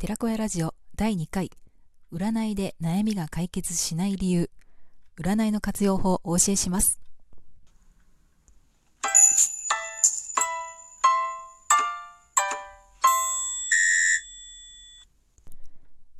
[0.00, 1.50] 寺子屋ラジオ第2回。
[2.12, 4.48] 占いで悩みが解決しない理由。
[5.18, 7.00] 占いの活用法をお教えします。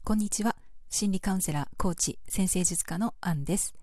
[0.03, 0.57] こんにちは。
[0.91, 3.77] 心理カウンセラーコーチ先生術家のアンです。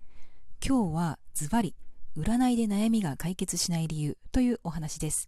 [0.62, 1.74] 今日はズバリ
[2.18, 5.26] 占いで悩みが解決しない理由というお話です。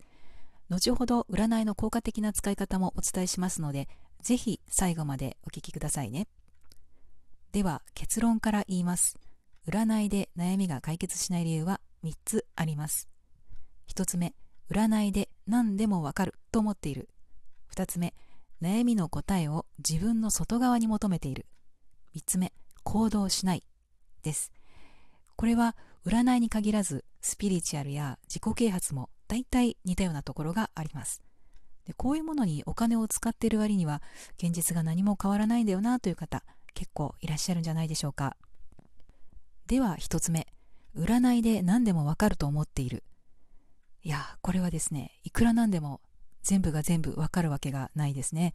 [0.71, 3.89] 後ほど占いの効果的な使い方もお伝えしますので
[4.21, 6.29] ぜひ最後までお聞きくださいね。
[7.53, 9.19] では結論から言います。
[9.67, 13.09] 占いで悩みが解決しない理由は3つあります。
[13.89, 14.35] 1つ目、
[14.71, 17.09] 占いで何でもわかると思っている。
[17.75, 18.15] 2つ目、
[18.63, 21.47] 悩みの答えを自分の外側に求めている。
[22.17, 23.65] 3つ目、行動しない。
[24.23, 24.53] です。
[25.37, 31.23] これは占いに限らずスピリチュアルや自己啓発も大体似たようなところがあります。
[31.87, 34.03] でこういうものにお金を使っている割には
[34.37, 38.37] 現実が何も変わらないんだよなという方結構いらっしゃるんじゃないでしょうか。
[39.67, 40.47] では1つ目。
[40.97, 43.05] 占いで何でもわかると思っている。
[44.03, 46.01] いやこれはですねいくらなんでも
[46.43, 48.55] 全部が全部わかるわけがないですね。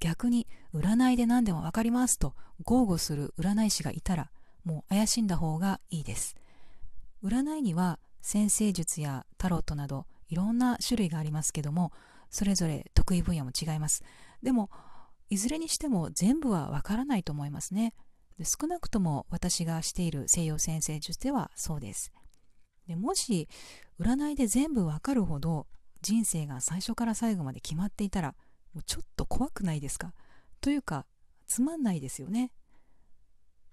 [0.00, 2.34] 逆に占いで何でもわかりますと
[2.64, 4.30] 豪語する占い師がいたら
[4.64, 6.36] もう怪しんだ方がいいです。
[7.22, 7.98] 占いには
[8.28, 11.92] 先生術やタロットなどいろんな種類がありますけども
[12.28, 14.04] それぞれ得意分野も違います。
[14.42, 14.68] でも
[15.30, 17.94] いずれにしても全部はわからないと思いますね。
[18.38, 22.12] で少なくとも私がしている西洋先生術ではそうです。
[22.86, 23.48] でもし
[23.98, 25.66] 占いで全部わかるほど
[26.02, 28.34] 人生が最初から最後まで決まっていたら
[28.74, 30.12] もうちょっと怖くないですか？
[30.60, 31.06] というか
[31.46, 32.52] つまんないですよね。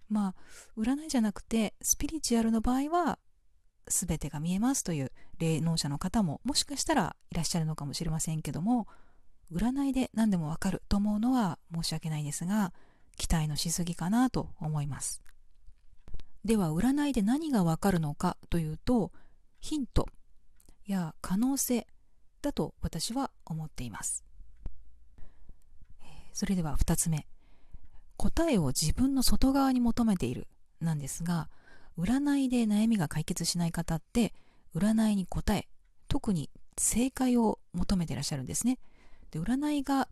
[0.08, 0.36] まあ
[0.78, 3.20] 占いじゃなくてスピリチュアルの場合は
[3.88, 8.88] 全てが見えますという霊能者の方ももしかしたらいらっしゃるのかもしれませんけども
[9.52, 12.74] 占いで何でもわかると思うのは申し訳ないですが
[13.18, 15.22] 期待のしすぎかなと思います。
[16.44, 19.12] では占いで何がわかるのかというと
[19.60, 20.08] ヒント
[20.86, 21.88] や可能性
[22.42, 24.24] だと私は思っています。
[26.34, 27.26] それでは2つ目。
[28.18, 30.48] 答えを自分の外側に求めている
[30.80, 31.50] なんですが
[31.98, 34.34] 占いで悩みが解決しない方って
[34.76, 35.68] 占いに答え
[36.08, 38.80] 特に正解を求めてらっしゃるんですね。
[39.32, 40.08] で占いが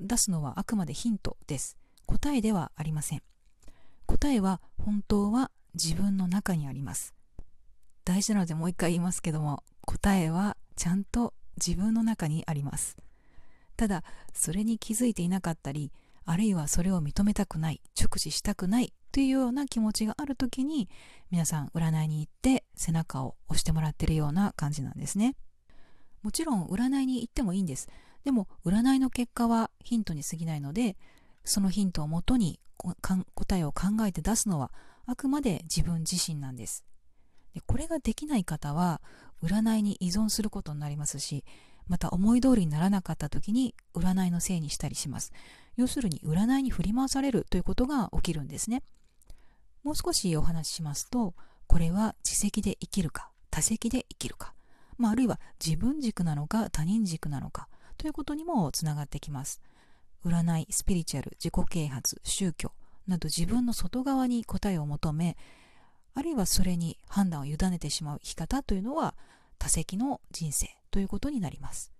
[0.00, 1.76] 出すのはあくまでヒントです。
[2.06, 3.22] 答えではありません。
[4.06, 7.14] 答えは本当は自分の中にあります。
[8.04, 12.96] 大事なのでもう一回言いますけども答えはちゃんと自分の中にあります。
[13.76, 14.02] ただ
[14.32, 15.92] それに気づいていなかったり
[16.24, 20.88] あるいはそれを認めたくない直視したくないというような気持ちがある時に
[21.30, 25.34] 皆さん占いに行って背中を押してもらってるような感じなんですね。
[26.22, 27.88] もちろん占いに行ってもいいんです。
[28.24, 30.96] でも占いの結果はヒントに過ぎないので
[31.44, 32.60] そのヒントをもとに
[33.34, 34.70] 答えを考えて出すのは
[35.06, 36.84] あくまで自分自身なんです。
[37.54, 39.00] でこれができない方は
[39.42, 41.44] 占いに依存することになりますし
[41.86, 45.32] また思い通りにならなかった時に占いのせいにしたりします。
[45.76, 48.82] 要するに占いに振り回されるということが起きるんですね。
[49.88, 51.32] もう少しお話ししますと
[51.66, 54.52] これは自責で生きるか他責で生きるか、
[54.98, 59.62] まあ、あるいは自分軸なのか他人軸なのかということにもつながってきます。
[60.26, 62.72] 占いスピリチュアル自己啓発宗教
[63.06, 65.38] など自分の外側に答えを求め
[66.14, 69.14] あるいはそれに判断を委ねてしまう生き方というのは
[69.58, 71.94] 多責の人生ということになります。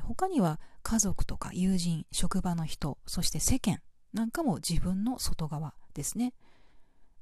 [0.00, 3.80] 他には家族とか友人職場の人そして世間
[4.14, 6.32] なんかも自分の外側ですね。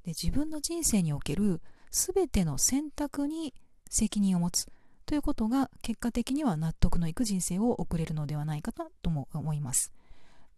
[0.03, 1.61] で自分の人生における
[1.91, 3.53] 全ての選択に
[3.89, 4.67] 責任を持つ
[5.05, 9.91] ということが結果的には納得のいく人生を送れるのではないかなとも思います。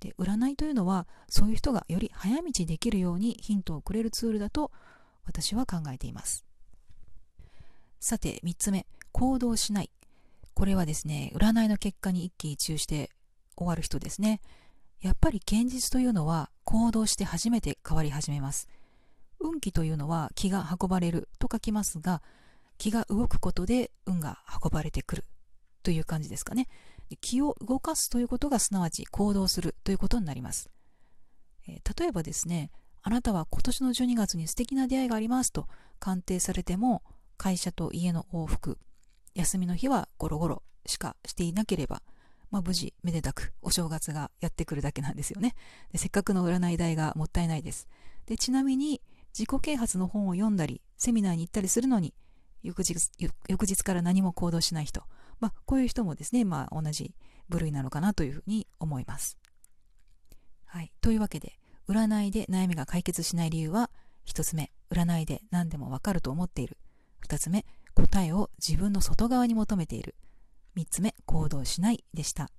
[0.01, 4.71] で占いというのはそういう人がより早道できるようにヒントをくれるツールだと
[5.25, 6.43] 私は考えています。
[7.99, 9.91] さて3つ目行動しない。
[10.53, 13.09] これはですね占いの結果に一喜一憂して
[13.55, 14.41] 終わる人ですね。
[14.99, 18.67] やっぱり現実というのは行動して初めて変わり始めます。
[19.41, 22.21] 運気というのは気が運ばれると書きますが
[22.77, 25.25] 気が動くことで運が運ばれてくる。
[25.83, 26.67] という感じですかね。
[27.19, 30.69] 気を動かすということがすなわち行動するということになります、
[31.67, 32.71] えー、例えばですね
[33.03, 35.67] あなたは今年の12月に素敵な出会いがありますと
[35.99, 37.01] 鑑定されても
[37.37, 38.77] 会社と家の往復
[39.33, 42.01] 休みの日はゴロゴロしかしていなければ、
[42.51, 45.55] まあ、無事めでたくお正月がやってくるだけなんですよね。
[45.91, 47.87] でせっかくの占い代がもったいないです。
[48.25, 49.01] でちなみに
[49.37, 52.13] 自己啓発の本を読んだりセミナーに行ったりするのに
[52.63, 52.95] 翌日
[53.47, 55.03] 翌日から何も行動しない人、
[55.39, 57.15] まあ、こういう人もですね、まあ、同じ
[57.49, 59.37] 部類なのかなというふうに思います。
[60.65, 63.89] はい、というわけで占いで悩みが解決しない理由は
[64.27, 66.77] 1つ目占いで何でもわかると思っている。
[67.27, 70.15] 2つ目答えを自分の外側に求めている。
[70.77, 72.49] 3つ目行動しないでした。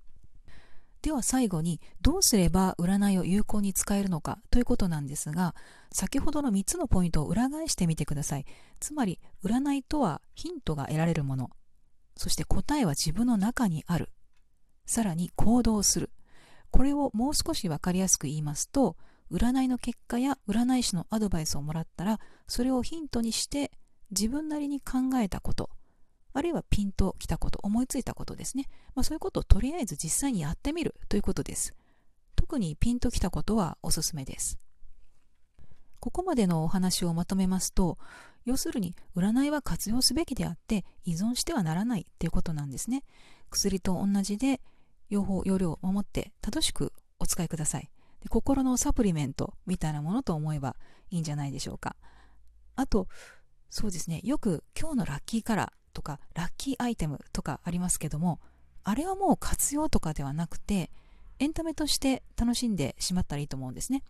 [1.03, 5.53] では最後にどうすれば占いを有効に使えるのかということなんですが
[5.91, 8.45] 先ほどの3つのポイントを裏返してみてください。
[8.79, 11.49] つまり占いとはヒントが得られるもの。
[12.15, 14.09] そして答えは自分の中にある。
[14.85, 16.09] さらに行動する。
[16.71, 18.95] これをもう少し分かりやすく言いますと
[19.29, 23.71] 占いの結果や占い師のアドバイスをもらったらそれをヒントにして
[24.09, 25.69] 自分なりに考えたこと。
[26.33, 28.67] あるいはピンときたこと、思いついたことですね。
[28.95, 31.73] まあ、そういうことをとりあえず実際にやってみるということです。
[32.35, 34.57] 特にピンときたことはおすすめです。
[35.99, 37.97] ここまでのお話をまとめますと、
[38.45, 43.03] 要するに占いは活用すべきであって依存してはならないということなんですね。
[43.49, 44.59] 薬と同じで
[45.09, 47.89] 用法、用量を守って正しくお使いください。
[48.21, 50.75] で心のサプリメントみたいなものと思えば
[51.09, 51.95] いいんじゃないでしょうか。
[52.75, 53.07] あと、
[53.69, 58.39] そうですね、よく今日のラッキーカラー、とかラッキーアイテムとかありますけども
[58.83, 60.91] あれはもう活用とかではなくて
[61.39, 64.03] エンタメとして楽しんでしまったらいいと思うんですね。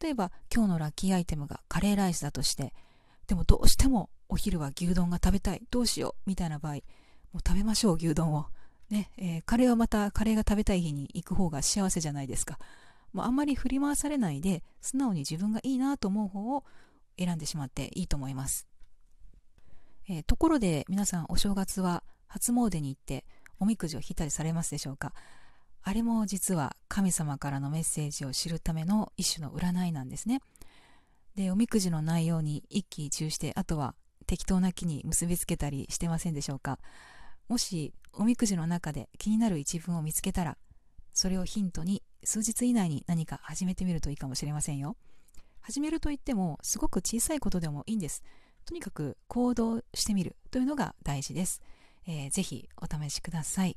[0.00, 2.72] 例えば今日のラッキーアイテムがカレーライスだとして
[3.26, 5.62] でもどうしてもお昼は牛丼が食べたい。
[5.70, 6.82] どうしようみたいな場合もう
[7.46, 8.46] 食べましょう牛丼を。
[8.90, 12.58] ね、えー、カレーはまたカレーが食べたい日に行く方が幸せじゃないですか。
[13.12, 16.64] もうあんまり振り回されないで素直に自分がいいなと思う方を
[17.18, 18.69] 選んでしまっていいと思います。
[20.12, 23.24] えー、ところで皆さんお正月は初詣に行って
[23.60, 25.12] おみくじを引いたりされますでしょうか？
[25.84, 30.40] あれも実は神様からのメッセージを知るための一種の占いなんですね。
[31.36, 33.94] でおみくじの内容に一喜一憂してあとは
[34.26, 36.80] 適当な木に結びつけたりしてませんでしょうか？
[37.46, 40.56] もしおみくじの中で気になる一文を見つけたら
[41.14, 44.96] それをヒントに数日以内に何か始めてみるといいかもしれませんよ。
[45.60, 48.24] 始めるといってもすごく小さいことでもいいんです。
[48.64, 51.62] とにかく行動してみるというのが大事です。
[52.06, 53.76] えー、ぜひお試しください。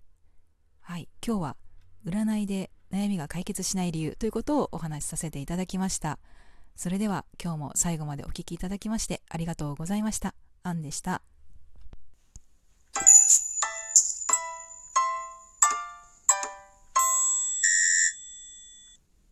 [0.81, 1.57] はい、今日は
[2.05, 6.19] 占いで悩みが解決しない理由ということをお話しさせていただきました。
[6.75, 10.35] それでは今日も最後までお聴きいただきましてありがとうございました。
[10.63, 11.32] アンでした。